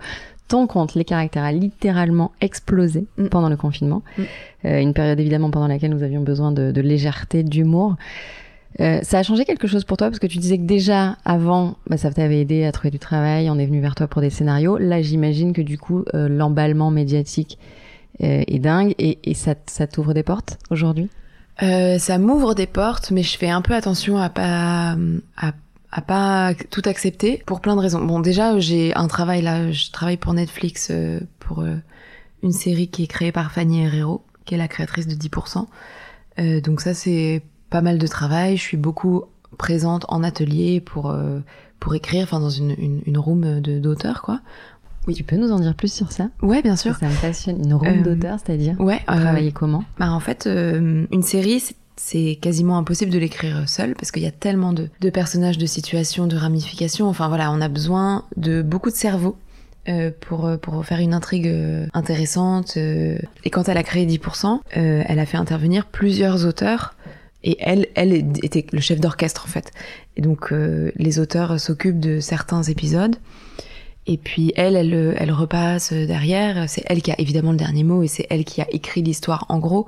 [0.49, 3.27] Ton compte, les caractères, a littéralement explosé Mm.
[3.29, 4.03] pendant le confinement.
[4.19, 4.23] Mm.
[4.65, 7.97] Euh, une période évidemment pendant laquelle nous avions besoin de, de légèreté, d'humour.
[8.81, 11.77] Euh, ça a changé quelque chose pour toi parce que tu disais que déjà avant,
[11.87, 14.31] bah, ça t'avait aidé à trouver du travail, on est venu vers toi pour des
[14.31, 14.77] scénarios.
[14.77, 17.59] Là, j'imagine que du coup, euh, l'emballement médiatique
[18.23, 19.55] euh, est dingue et, ça,
[19.87, 21.09] t'ouvre des portes aujourd'hui?
[21.59, 24.97] Ça m'ouvre des portes, mais je fais un peu attention à pas
[26.07, 28.05] pas tout accepter pour plein de raisons.
[28.05, 30.93] Bon, déjà j'ai un travail là, je travaille pour Netflix
[31.39, 31.65] pour
[32.43, 35.67] une série qui est créée par Fanny Herrero, qui est la créatrice de 10%.
[36.39, 38.57] Euh, donc ça c'est pas mal de travail.
[38.57, 39.25] Je suis beaucoup
[39.59, 41.15] présente en atelier pour
[41.81, 44.41] pour écrire, enfin dans une, une, une room d'auteur quoi.
[45.07, 45.15] Oui.
[45.15, 46.31] Tu peux nous en dire plus sur ça?
[46.43, 46.97] Ouais, bien sûr.
[46.97, 47.65] Ça, me passionne.
[47.65, 48.75] Une room d'auteur, c'est-à-dire?
[48.81, 49.01] Ouais.
[49.07, 49.85] Travailler comment?
[49.99, 51.63] Bah en fait, une série,
[51.97, 55.67] c'est quasiment impossible de l'écrire seul parce qu'il y a tellement de, de, personnages, de
[55.67, 57.09] situations, de ramifications.
[57.09, 59.37] Enfin voilà, on a besoin de beaucoup de cerveau
[59.89, 61.55] euh, pour, pour faire une intrigue
[61.95, 62.77] intéressante.
[62.77, 66.96] Et quand elle a créé 10%, euh, elle a fait intervenir plusieurs auteurs.
[67.47, 69.71] Et elle, elle était le chef d'orchestre en fait.
[70.17, 73.17] Et donc euh, les auteurs s'occupent de certains épisodes.
[74.09, 76.69] Et puis elle, elle, elle repasse derrière.
[76.69, 79.47] C'est elle qui a évidemment le dernier mot et c'est elle qui a écrit l'histoire
[79.49, 79.87] en gros,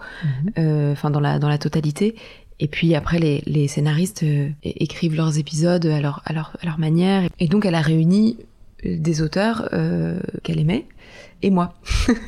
[0.58, 2.14] euh, enfin dans la dans la totalité.
[2.60, 6.66] Et puis après, les, les scénaristes euh, écrivent leurs épisodes à leur, à leur, à
[6.66, 7.28] leur manière.
[7.38, 8.38] Et donc elle a réuni
[8.84, 10.86] des auteurs euh, qu'elle aimait
[11.42, 11.74] et moi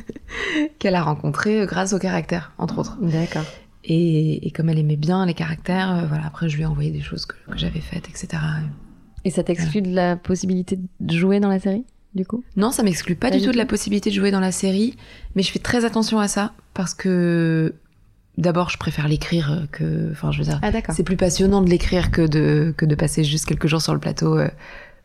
[0.80, 2.98] qu'elle a rencontré grâce au caractère entre autres.
[3.00, 3.44] D'accord.
[3.92, 6.24] Et, et, comme elle aimait bien les caractères, euh, voilà.
[6.24, 8.40] Après, je lui ai envoyé des choses que, que j'avais faites, etc.
[9.24, 12.44] Et ça t'exclut de la possibilité de jouer dans la série, du coup?
[12.56, 14.96] Non, ça m'exclut pas, pas, du tout de la possibilité de jouer dans la série,
[15.34, 17.74] mais je fais très attention à ça parce que
[18.38, 22.12] d'abord, je préfère l'écrire que, enfin, je veux dire, ah, c'est plus passionnant de l'écrire
[22.12, 24.48] que de que de passer juste quelques jours sur le plateau euh,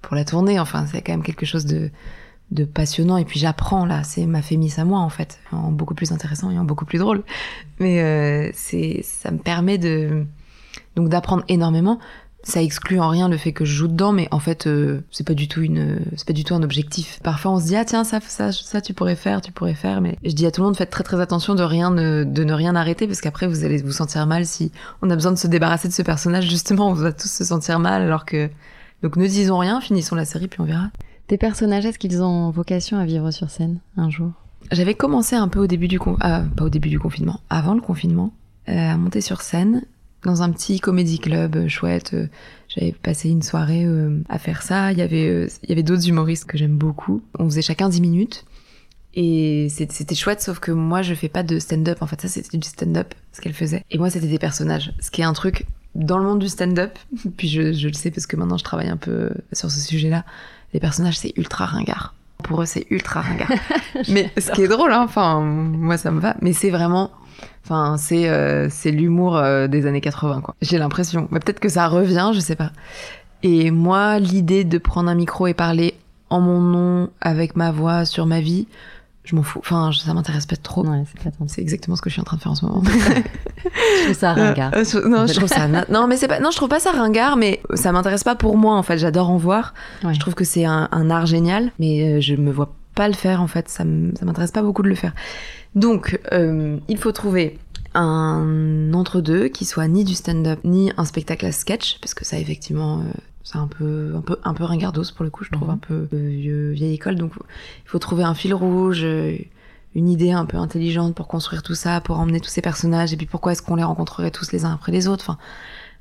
[0.03, 0.59] pour la tournée.
[0.59, 1.89] Enfin, c'est quand même quelque chose de
[2.51, 3.17] de passionnant.
[3.17, 4.03] Et puis j'apprends là.
[4.03, 5.39] C'est ma fémis à moi en fait.
[5.51, 7.23] En beaucoup plus intéressant et en beaucoup plus drôle.
[7.79, 10.25] Mais euh, c'est ça me permet de
[10.95, 11.99] donc d'apprendre énormément.
[12.43, 15.25] Ça exclut en rien le fait que je joue dedans mais en fait euh, c'est
[15.25, 17.19] pas du tout une c'est pas du tout un objectif.
[17.23, 19.99] Parfois on se dit ah tiens ça ça ça tu pourrais faire tu pourrais faire.
[19.99, 22.53] Mais je dis à tout le monde faites très très attention de rien de ne
[22.53, 25.47] rien arrêter parce qu'après vous allez vous sentir mal si on a besoin de se
[25.47, 26.47] débarrasser de ce personnage.
[26.47, 28.51] Justement on va tous se sentir mal alors que
[29.01, 30.91] donc ne disons rien finissons la série puis on verra
[31.27, 34.31] tes personnages, est-ce qu'ils ont vocation à vivre sur scène un jour?
[34.71, 37.81] J'avais commencé un peu au début du ah, pas au début du confinement, avant le
[37.81, 38.33] confinement,
[38.69, 39.83] euh, à monter sur scène
[40.23, 42.13] dans un petit comédie club euh, chouette.
[42.13, 42.27] Euh,
[42.67, 44.91] J'avais passé une soirée euh, à faire ça.
[44.91, 47.21] Il y avait, euh, avait d'autres humoristes que j'aime beaucoup.
[47.37, 48.45] On faisait chacun 10 minutes.
[49.17, 51.99] Et c'était chouette, sauf que moi, je fais pas de stand-up.
[52.01, 53.81] En fait, ça, c'était du stand-up, ce qu'elle faisait.
[53.89, 54.93] Et moi, c'était des personnages.
[54.99, 56.91] Ce qui est un truc dans le monde du stand-up.
[57.37, 60.25] Puis je, je le sais parce que maintenant, je travaille un peu sur ce sujet-là
[60.75, 62.13] les personnages, c'est ultra ringard.
[62.43, 63.49] Pour eux, c'est ultra ringard.
[64.09, 66.35] mais ce qui est drôle, hein, enfin, moi, ça me va.
[66.41, 67.11] Mais c'est vraiment,
[67.63, 70.53] enfin, c'est euh, c'est l'humour euh, des années 80, quoi.
[70.61, 71.29] J'ai l'impression.
[71.31, 72.71] Mais peut-être que ça revient, je sais pas.
[73.41, 75.95] Et moi, l'idée de prendre un micro et parler
[76.29, 78.67] en mon nom, avec ma voix, sur ma vie,
[79.25, 79.59] je m'en fous.
[79.59, 80.85] Enfin, ça m'intéresse pas trop.
[80.85, 81.03] Ouais,
[81.47, 82.83] c'est exactement ce que je suis en train de faire en ce moment.
[83.57, 84.71] je trouve ça ringard.
[84.75, 85.67] Euh, euh, non, je trouve ça.
[85.89, 86.39] Non, mais c'est pas.
[86.39, 88.75] Non, je trouve pas ça ringard, mais ça m'intéresse pas pour moi.
[88.75, 89.73] En fait, j'adore en voir.
[90.03, 90.13] Ouais.
[90.13, 93.13] Je trouve que c'est un, un, art génial, mais euh, je me vois pas le
[93.13, 93.41] faire.
[93.41, 95.13] En fait, ça m'intéresse pas beaucoup de le faire.
[95.73, 97.59] Donc, euh, il faut trouver
[97.93, 102.37] un entre-deux qui soit ni du stand-up ni un spectacle à sketch, parce que ça,
[102.37, 103.03] effectivement,
[103.45, 105.73] c'est un peu un peu un peu ringardos pour le coup je trouve Mhm.
[105.75, 107.15] un peu euh, vieux, vieille école.
[107.15, 109.37] Donc il faut trouver un fil rouge euh,
[109.93, 113.17] une idée un peu intelligente pour construire tout ça pour emmener tous ces personnages et
[113.17, 115.23] puis pourquoi est-ce qu'on les rencontrerait tous les uns après les autres?
[115.23, 115.37] Enfin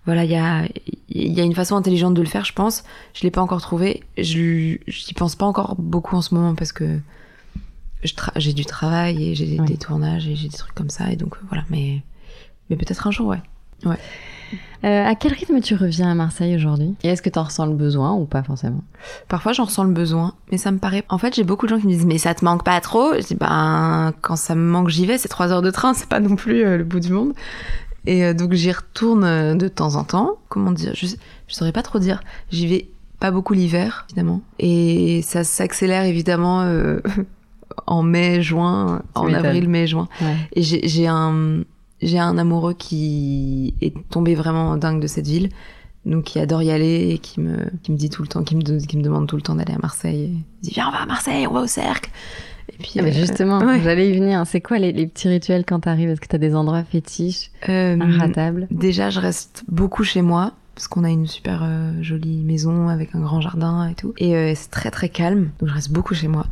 [0.07, 0.66] voilà il y a
[1.11, 2.83] il y a une façon intelligente de le faire je pense.
[3.12, 4.02] Je l'ai pas encore trouvé.
[4.18, 6.98] Je j'y pense pas encore beaucoup en ce moment parce que
[8.37, 9.66] j'ai du travail et j'ai Oui.
[9.66, 11.64] des tournages et j'ai des trucs comme ça et donc euh, voilà.
[11.70, 12.02] Mais
[12.70, 13.42] mais peut-être un jour ouais.
[13.85, 13.98] Ouais
[14.85, 16.94] Euh, à quel rythme tu reviens à Marseille aujourd'hui?
[17.03, 18.83] Et est-ce que tu en ressens le besoin ou pas forcément?
[19.29, 21.05] Parfois, j'en ressens le besoin, mais ça me paraît.
[21.09, 23.14] En fait, j'ai beaucoup de gens qui me disent mais ça te manque pas trop?
[23.14, 25.16] Je dis ben quand ça me manque, j'y vais.
[25.18, 27.33] C'est trois heures de train, c'est pas non plus euh, le bout du monde.
[28.07, 30.37] Et euh, donc j'y retourne euh, de temps en temps.
[30.49, 30.92] Comment dire?
[30.94, 32.20] Je, je saurais pas trop dire.
[32.51, 32.88] J'y vais
[33.20, 37.01] pas beaucoup l'hiver, évidemment, et ça s'accélère évidemment euh,
[37.87, 40.09] en mai, juin, en avril, mai, juin.
[40.20, 40.37] Ouais.
[40.53, 41.61] Et j'ai un,
[42.05, 45.49] j'ai un amoureux qui est tombé vraiment dingue de cette ville,
[46.07, 48.55] donc qui adore y aller et qui me, qui me dit tout le temps, qui
[48.57, 50.33] me, de- qui me demande tout le temps d'aller à Marseille.
[50.62, 52.11] Il dit viens on va à Marseille, on va au cercle.
[52.73, 53.81] Et puis Ah, euh, justement, ouais.
[53.83, 54.43] j'allais y venir.
[54.47, 56.09] C'est quoi les, les petits rituels quand t'arrives?
[56.11, 60.88] Est-ce que t'as des endroits fétiches, euh, inratables déjà je reste beaucoup chez moi parce
[60.88, 64.12] qu'on a une super euh, jolie maison avec un grand jardin et tout.
[64.19, 66.47] Et euh, c'est très très calme, donc je reste beaucoup chez moi.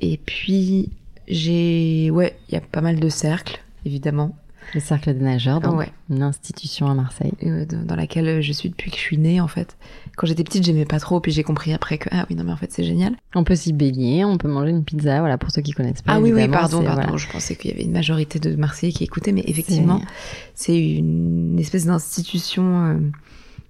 [0.00, 0.90] Et puis
[1.26, 4.36] j'ai, ouais, il y a pas mal de cercles évidemment.
[4.72, 5.90] Le cercle des nageurs, donc Ouais.
[6.10, 7.32] une institution à Marseille.
[7.44, 9.76] euh, dans laquelle je suis depuis que je suis née en fait.
[10.16, 12.52] Quand j'étais petite, j'aimais pas trop, puis j'ai compris après que ah oui non mais
[12.52, 13.14] en fait c'est génial.
[13.34, 16.14] On peut s'y baigner, on peut manger une pizza, voilà, pour ceux qui connaissent pas.
[16.14, 17.16] ah oui oui pardon pardon, voilà.
[17.16, 20.00] je pensais qu'il y avait une majorité de Marseillais qui écoutaient, mais effectivement
[20.54, 22.98] c'est une espèce d'institution, euh,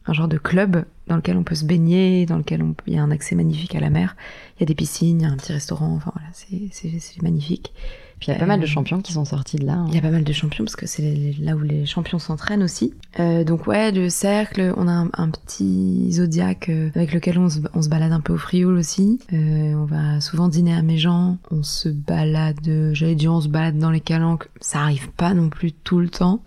[0.06, 2.98] un genre de club dans lequel on peut se baigner, dans lequel on, il y
[2.98, 4.16] a un accès magnifique à la mer.
[4.56, 7.72] Il y a des piscines, il y a un petit restaurant, enfin voilà, c'est, magnifique.
[8.18, 9.74] Puis il y a pas mal de champions qui sont sortis de là.
[9.74, 9.86] hein.
[9.88, 12.62] Il y a pas mal de champions parce que c'est là où les champions s'entraînent
[12.62, 12.94] aussi.
[13.20, 17.48] Euh, donc ouais, le cercle, on a un, un petit zodiaque euh, avec lequel on
[17.48, 19.20] se, on se balade un peu au Frioul aussi.
[19.32, 21.38] Euh, on va souvent dîner à Méjean.
[21.50, 24.48] On se balade, j'allais dire on se balade dans les calanques.
[24.60, 26.40] Ça arrive pas non plus tout le temps.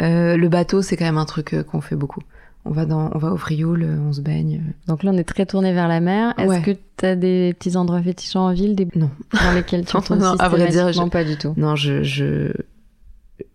[0.00, 2.22] Le bateau, c'est quand même un truc qu'on fait beaucoup.
[2.68, 4.60] On va dans, on va au Frioul, euh, on se baigne.
[4.86, 6.34] Donc là, on est très tourné vers la mer.
[6.36, 6.60] Est-ce Ouais.
[6.62, 8.86] que tu as des petits endroits fétiches en ville des...
[8.94, 9.10] Non.
[9.32, 12.52] dans lesquels tu tournes non, à vrai dire, systématiquement pas du tout Non, je, je...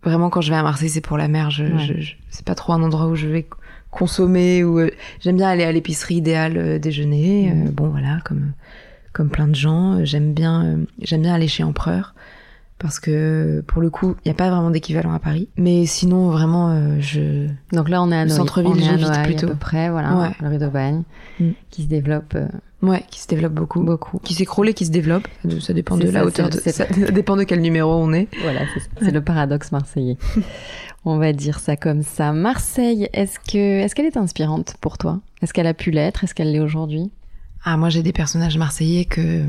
[0.04, 1.52] vraiment quand je vais à Marseille, c'est pour la mer.
[1.52, 1.80] Je, Ouais.
[1.80, 3.45] je- je- c'est pas trop un endroit où je vais
[3.91, 7.52] consommer ou euh, j'aime bien aller à l'épicerie idéale euh, déjeuner.
[7.52, 8.54] Euh, bon voilà, comme
[9.12, 12.15] comme plein de gens, j'aime bien euh, j'aime bien aller chez Empereur
[12.79, 15.47] parce que pour le coup, il n'y a pas vraiment d'équivalent à Paris.
[15.57, 19.47] Mais sinon, vraiment, euh, je Donc là, on est à centre-ville, j'évite plutôt.
[19.47, 20.31] à peu près, voilà, Ouais.
[20.41, 21.03] le rue d'Aubagne,
[21.39, 21.49] Mm.
[21.69, 22.47] qui se développe euh,
[22.81, 23.81] ouais, qui se développe beaucoup.
[23.81, 24.19] beaucoup.
[24.19, 25.27] Qui s'écroule et qui se développe.
[25.62, 26.57] Ça dépend de la hauteur de.
[26.59, 28.27] Ça dépend de quel numéro on est.
[28.41, 28.62] Voilà.
[29.01, 30.17] C'est le paradoxe marseillais.
[31.05, 32.31] On va dire ça comme ça.
[32.31, 35.19] Marseille, est-ce que est-ce qu'elle est inspirante pour toi?
[35.41, 36.23] Est-ce qu'elle a pu l'être?
[36.23, 37.12] Est-ce qu'elle l'est aujourd'hui?
[37.65, 39.43] Ah, moi j'ai des personnages marseillais que,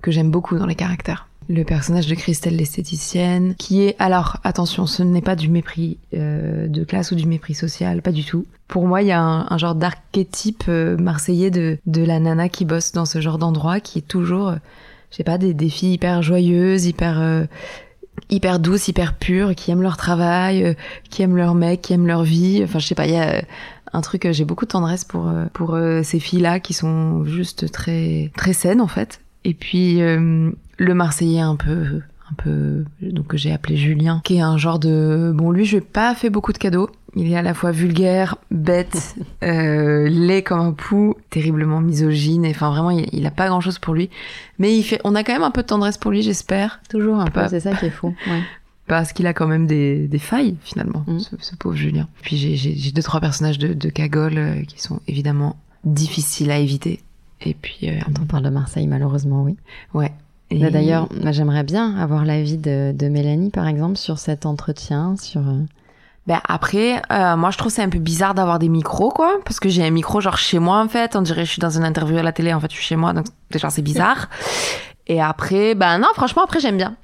[0.00, 1.28] que j'aime beaucoup dans les caractères.
[1.48, 3.96] Le personnage de Christelle l'esthéticienne, qui est...
[3.98, 8.12] Alors, attention, ce n'est pas du mépris euh, de classe ou du mépris social, pas
[8.12, 8.46] du tout.
[8.66, 12.64] Pour moi, il y a un, genre d'archétype euh, marseillais de, de la nana qui
[12.64, 14.56] bosse dans ce genre d'endroit, qui est toujours, euh,
[15.10, 17.46] je sais pas, des, filles hyper joyeuses, hyper...
[18.30, 20.74] hyper douces, hyper pures, qui aiment leur travail,
[21.10, 22.62] qui aiment leur mec, qui aiment leur vie.
[22.64, 23.42] Enfin, je sais pas, il y a...
[23.92, 28.54] un truc, j'ai beaucoup de tendresse pour pour ces filles-là qui sont juste très très
[28.54, 29.20] saines en fait.
[29.44, 30.00] Et puis
[30.78, 34.78] le Marseillais un peu un peu donc que j'ai appelé Julien, qui est un genre
[34.78, 36.88] de bon lui je lui ai pas fait beaucoup de cadeaux.
[37.16, 42.44] Il est à la fois vulgaire, bête, euh, laid comme un pou, terriblement misogyne.
[42.44, 44.10] et Enfin vraiment il, il a pas grand chose pour lui,
[44.58, 45.00] mais il fait.
[45.04, 47.60] On a quand même un peu de tendresse pour lui, j'espère, Toujours un peu, c'est
[47.60, 48.14] ça qui est fou.
[48.26, 48.40] Ouais.
[48.88, 51.18] parce qu'il a quand même des, des failles finalement, Mm.
[51.20, 52.08] ce, ce pauvre Julien.
[52.22, 57.00] Puis j'ai deux trois personnages de, de cagole euh, qui sont évidemment difficiles à éviter.
[57.42, 59.56] Et puis euh, Quand on parle de Marseille, malheureusement, oui.
[59.92, 60.10] ouais.
[60.50, 64.46] Et- Là, D'ailleurs, moi, j'aimerais bien avoir l'avis de, de Mélanie, par exemple, sur cet
[64.46, 65.40] entretien, sur.
[65.40, 65.60] euh,
[66.26, 69.60] Ben après, euh, moi je trouve c'est un peu bizarre d'avoir des micros quoi, parce
[69.60, 71.76] que j'ai un micro genre chez moi en fait, on dirait que je suis dans
[71.76, 74.28] une interview à la télé, en fait je suis chez moi, donc déjà c'est bizarre.
[75.06, 76.96] Et après, ben non, franchement après j'aime bien.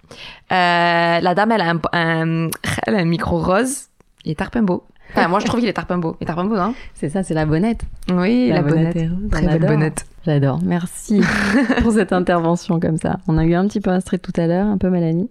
[0.52, 2.50] Euh, la dame elle a un, un-
[2.86, 3.88] elle a un micro rose,
[4.24, 4.84] il est tarpin beau.
[5.12, 6.16] Enfin, moi je trouve qu'il est tarpin beau.
[6.20, 7.82] Il est tarpin beau, non C'est ça, c'est la bonnette.
[8.12, 8.94] Oui, la, bonnette.
[8.96, 9.68] rose, Très belle adore.
[9.70, 10.06] bonnette.
[10.24, 10.60] J'adore.
[10.62, 11.20] Merci
[11.82, 13.18] pour cette intervention comme ça.
[13.26, 15.30] On a eu un petit peu Astrid tout à l'heure, un peu Mélanie.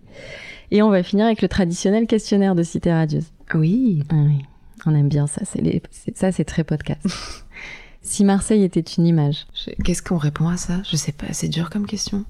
[0.71, 3.25] Et on va finir avec le traditionnel questionnaire de Cité Radieuse.
[3.53, 4.03] Oui.
[4.11, 4.45] Ah oui,
[4.85, 5.41] on aime bien ça.
[5.45, 5.81] C'est les...
[5.91, 7.01] c'est- ça, c'est très podcast.
[8.01, 10.81] si Marseille était une image, Je- Qu'est-ce qu'on répond à ça?
[10.89, 12.25] Je sais pas, c'est dur comme question.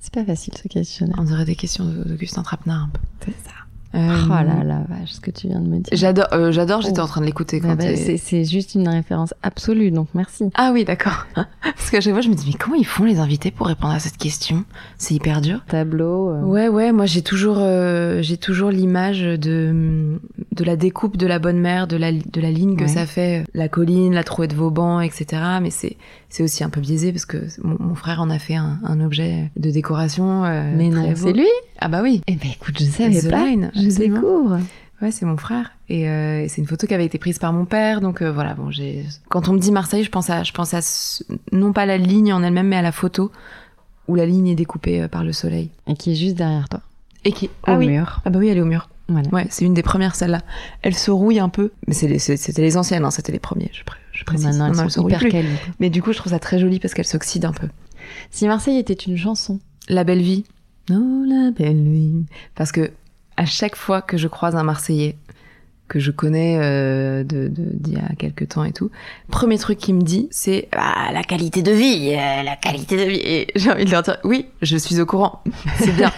[0.00, 1.16] c'est pas facile ce questionnaire.
[1.18, 3.00] On dirait des questions d'Augustin Trapenard un peu.
[3.26, 3.54] C'est ça.
[3.94, 5.84] Euh, Oh là là, vache, ce que tu viens de me dire.
[5.92, 7.04] J'adore, euh, j'adore, j'étais Oh.
[7.04, 10.08] en train de l'écouter Ah quand bah, t'es- c'est c'est juste une référence absolue, donc
[10.14, 10.50] merci.
[10.56, 11.26] Ah oui, d'accord.
[11.62, 13.94] Parce qu'à chaque fois, je me dis, mais comment ils font les invités pour répondre
[13.94, 14.64] à cette question?
[14.98, 15.60] C'est hyper dur.
[15.68, 16.28] Tableau.
[16.30, 20.18] euh, Ouais, ouais, moi j'ai toujours, euh, j'ai toujours l'image de,
[20.52, 22.88] de la découpe de la bonne mère, de la, de la ligne que Ouais.
[22.88, 25.26] ça fait, la colline, la trouée de Vauban, etc.
[25.62, 25.96] Mais c'est,
[26.28, 29.00] c'est aussi un peu biaisé parce que mon, mon frère en a fait un, un
[29.00, 30.44] objet de décoration.
[30.44, 31.46] euh, Mais non, c'est lui
[31.80, 32.22] Ah bah oui.
[32.26, 33.44] Eh ben écoute, je savais The pas.
[33.46, 34.14] Line, Je absolument.
[34.20, 34.60] découvre.
[35.00, 35.70] Ouais, c'est mon frère.
[35.88, 38.00] Et euh, c'est une photo qui avait été prise par mon père.
[38.00, 39.04] Donc euh, voilà, bon, j'ai.
[39.28, 41.96] Quand on me dit Marseille, je pense à, je pense à ce- non pas la
[41.98, 43.30] ligne en elle-même, mais à la photo
[44.08, 45.70] où la ligne est découpée euh, par le soleil.
[45.86, 46.80] Et qui est juste derrière toi.
[47.24, 47.46] Et qui.
[47.46, 47.88] Au Ah oui.
[47.88, 48.20] mur.
[48.24, 48.88] Ah bah oui, elle est au mur.
[49.08, 49.28] Voilà.
[49.30, 50.42] Ouais, c'est une des premières celles-là.
[50.82, 53.70] Elle se rouille un peu, mais c'était les anciennes, hein, c'était les premiers.
[53.72, 54.44] Je, pré- je précise.
[54.46, 55.48] Maintenant, Non, elles elle sont se hyper quali.
[55.80, 57.68] Mais du coup, je trouve ça très joli parce qu'elle s'oxyde un peu.
[58.30, 60.44] Si Marseille était une chanson, La belle vie.
[60.90, 62.24] Oh la belle vie.
[62.54, 62.90] Parce que
[63.36, 65.16] à chaque fois que je croise un Marseillais
[65.88, 68.90] que je connais euh, de de- d'il y a quelques temps et tout,
[69.30, 73.10] premier truc qu'il me dit, c'est ah, la qualité de vie, euh, la qualité de
[73.10, 73.20] vie.
[73.24, 75.42] Et j'ai envie de leur dire oui, je suis au courant,
[75.78, 76.12] c'est bien.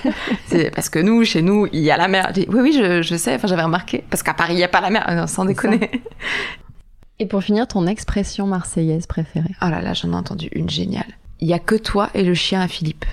[0.47, 2.33] c'est parce que nous, chez nous, il y a la mer.
[2.33, 3.35] Dit, Oui, oui, je, je sais.
[3.37, 5.07] Enfin, j'avais remarqué parce qu'à Paris, il y a pas la mer.
[5.09, 5.89] Euh, sans déconner.
[7.21, 9.55] et pour finir, ton expression marseillaise préférée?
[9.63, 11.07] Oh là là, j'en ai entendu une géniale.
[11.39, 13.05] Il y a que toi et le chien à Philippe.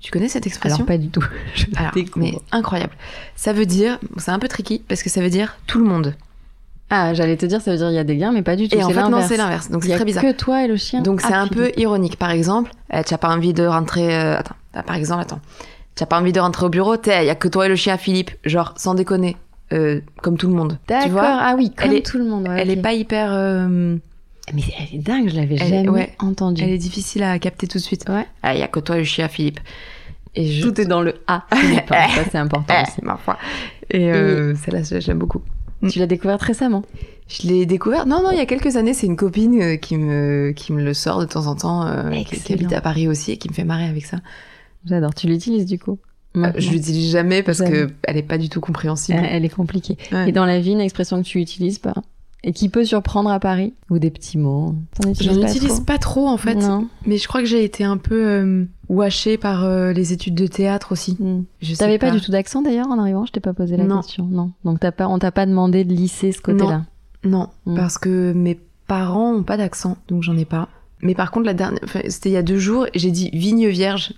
[0.00, 1.24] Tu connais cette expression Alors pas du tout.
[1.54, 2.92] Je Alors, mais incroyable.
[3.36, 6.14] Ça veut dire, c'est un peu tricky parce que ça veut dire tout le monde.
[6.90, 8.68] Ah, j'allais te dire, ça veut dire il y a des liens, mais pas du
[8.68, 8.76] tout.
[8.76, 9.28] Et en fait, non, l'inverse.
[9.28, 9.70] c'est l'inverse.
[9.70, 10.22] Donc c'est a très bizarre.
[10.22, 11.02] que toi et le chien.
[11.02, 12.16] Donc c'est Ah, un peu ironique.
[12.16, 14.14] Par exemple, euh, tu as pas envie de rentrer.
[14.16, 15.40] euh, Attends, t'as- par exemple, attends.
[15.96, 16.94] Tu as pas envie de rentrer au bureau.
[17.04, 18.30] Il y a que toi et le chien Philippe.
[18.44, 19.36] Genre sans déconner,
[19.72, 20.78] euh, comme tout le monde.
[20.86, 21.10] Tu D'accord.
[21.10, 22.48] vois Ah oui, comme Elle est- tout le monde.
[22.48, 22.76] ouais, Elle ok.
[22.78, 23.30] est pas hyper.
[23.32, 23.96] euh,
[24.54, 26.14] Mais elle est dingue, je l'avais jamais ouais.
[26.18, 26.62] entendue.
[26.62, 28.04] Elle est difficile à capter tout de suite.
[28.08, 28.26] Ouais.
[28.42, 29.60] Ah, il y a que toi le chien, Philippe.
[30.34, 30.62] Et je...
[30.66, 31.44] Tout est dans le A.
[31.54, 33.00] Philippe, hein, ça c'est important Eh, aussi.
[33.04, 33.38] ma foi.
[33.90, 35.42] Et euh, celle-là, je l'aime beaucoup.
[35.88, 36.82] Tu l'as découverte récemment?
[37.28, 38.06] Je l'ai découvert.
[38.06, 40.82] Non, non, il y a quelques années, c'est une copine euh, qui me qui me
[40.82, 43.54] le sort de temps en temps, euh, qui, habite à Paris aussi et qui me
[43.54, 44.18] fait marrer avec ça.
[44.86, 45.14] J'adore.
[45.14, 45.98] Tu l'utilises du coup
[46.36, 47.70] Euh, je l'utilise jamais parce Jamais.
[47.70, 49.18] que elle est pas du tout compréhensible.
[49.22, 49.96] Elle elle est compliquée.
[50.12, 50.28] Ouais.
[50.28, 51.94] Et dans la vie, une expression que tu utilises pas?
[52.44, 54.74] Et qui peut surprendre à Paris ou des petits mots.
[55.20, 56.86] J'en pas utilise trop pas trop en fait, Non.
[57.06, 60.46] mais je crois que j'ai été un peu euh, washée par euh, les études de
[60.46, 61.16] théâtre aussi.
[61.18, 61.42] Hmm.
[61.60, 62.10] Je T'avais pas.
[62.12, 63.26] du tout d'accent d'ailleurs en arrivant?
[63.26, 64.02] Je t'ai pas posé la Non.
[64.02, 64.24] question.
[64.30, 64.52] Non.
[64.64, 66.84] Donc t'as pas, on t'a pas demandé de lisser ce côté-là?
[67.24, 67.74] Non, Mm.
[67.76, 70.68] parce que mes parents ont pas d'accent, donc j'en ai pas.
[71.02, 73.30] Mais par contre, la dernière, enfin, c'était il y a deux jours, et j'ai dit
[73.32, 74.14] vigne vierge.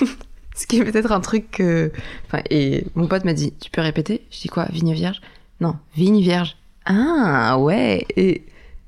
[0.56, 1.90] Ce qui est peut-être un truc que.
[2.26, 4.26] Enfin, et mon pote m'a dit Tu peux répéter?
[4.30, 4.66] Je dis quoi?
[4.70, 5.20] Vigne vierge?
[5.60, 6.56] Non, vigne vierge.
[6.92, 8.42] Ah, ouais Et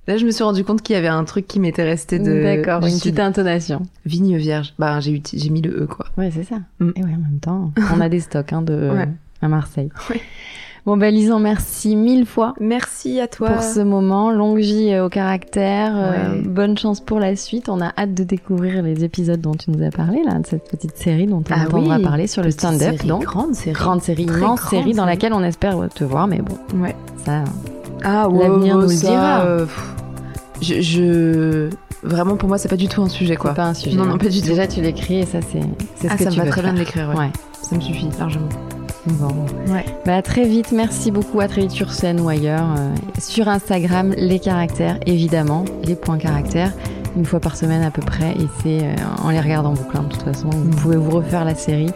[0.08, 2.42] là, je me suis rendu compte qu'il y avait un truc qui m'était resté de.
[2.42, 2.84] D'accord.
[2.86, 3.82] Une petite intonation.
[4.06, 4.74] Vigne vierge.
[4.78, 6.06] Bah, j'ai, j'ai mis le E, quoi.
[6.18, 6.56] Ouais, c'est ça.
[6.80, 6.90] Mm.
[6.96, 9.08] Et ouais, en même temps, on a des stocks hein, de Ouais.
[9.40, 9.88] à Marseille.
[10.10, 10.20] Ouais.
[10.84, 13.50] Bon ben Lisan, merci mille fois Merci à toi.
[13.50, 14.32] pour ce moment.
[14.32, 15.92] Longue vie euh, au caractère.
[15.96, 17.68] euh, bonne chance pour la suite.
[17.68, 20.68] On a hâte de découvrir les épisodes dont tu nous as parlé là, de cette
[20.68, 22.96] petite série dont on Ah entendra oui, parler sur le stand-up.
[23.06, 23.74] Donc grande série.
[23.74, 25.06] grande série, immense grande série dans série.
[25.06, 26.26] laquelle on espère te voir.
[26.26, 26.96] Mais bon, Ouais.
[27.24, 27.44] ça.
[28.04, 29.40] Ah L'avenir nous le dira.
[29.42, 29.66] euh,
[30.60, 31.70] je, je-
[32.02, 33.54] vraiment pour moi c'est pas du tout un sujet quoi.
[33.54, 33.96] Pas un sujet.
[33.96, 34.48] Non, non, pas du tout.
[34.48, 35.60] Déjà, tu l'écris et ça, c'est
[35.96, 37.08] c'est ce Ah, que ça tu me va très bien de l'écrire.
[37.10, 37.16] Ouais.
[37.16, 37.30] Ouais.
[37.62, 38.48] Ça me suffit largement.
[39.06, 39.28] Bon.
[39.72, 39.84] Ouais.
[40.06, 40.70] Bah, à très vite.
[40.72, 41.40] Merci beaucoup.
[41.40, 42.66] À très vite sur scène ou ailleurs.
[42.78, 46.72] euh, sur Instagram, les caractères, évidemment, les points caractères.
[47.16, 48.32] Une fois par semaine à peu près.
[48.32, 49.96] Et c'est euh, en les regardant en boucle.
[49.96, 51.90] hein, de toute façon, vous pouvez vous refaire la série.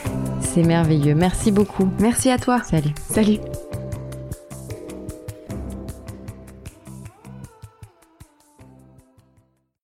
[0.40, 1.14] c'est merveilleux.
[1.14, 1.88] Merci beaucoup.
[2.00, 2.60] Merci à toi.
[2.68, 2.94] Salut.
[3.10, 3.38] Salut.